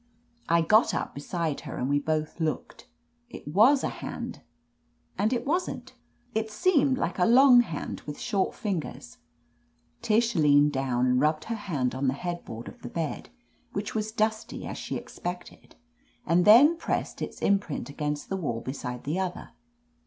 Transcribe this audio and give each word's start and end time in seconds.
I 0.49 0.61
got 0.63 0.95
up 0.95 1.13
beside 1.13 1.59
her 1.61 1.77
and 1.77 1.87
we 1.87 1.99
both 1.99 2.39
looked. 2.39 2.87
It 3.29 3.47
was 3.47 3.83
a 3.83 3.89
hand, 3.89 4.41
and 5.15 5.31
it 5.31 5.45
wasn't. 5.45 5.93
It 6.33 6.49
seemed 6.49 6.97
like 6.97 7.19
a 7.19 7.25
long 7.25 7.61
hand 7.61 8.01
with 8.07 8.17
short 8.19 8.55
fingers. 8.55 9.19
Tish 10.01 10.33
leaned 10.33 10.73
down 10.73 11.05
and 11.05 11.21
rubbed 11.21 11.43
her 11.43 11.55
hand 11.55 11.93
on 11.93 12.07
the 12.07 12.15
headboard 12.15 12.67
of 12.67 12.81
the 12.81 12.89
bed, 12.89 13.29
which 13.73 13.93
was 13.93 14.11
dusty, 14.11 14.65
as 14.65 14.79
she 14.79 14.95
expected, 14.97 15.75
and 16.25 16.45
then 16.45 16.77
pressed 16.77 17.21
its 17.21 17.39
imprint 17.39 17.87
against 17.87 18.27
the 18.27 18.37
wall 18.37 18.59
beside 18.61 19.03
the 19.03 19.19
other. 19.19 19.51